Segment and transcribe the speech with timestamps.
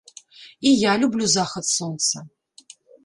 [0.69, 2.15] І я люблю захад сонца.